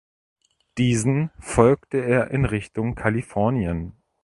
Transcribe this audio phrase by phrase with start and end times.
[0.79, 4.01] Diesen folgte er in Richtung Kalifornien.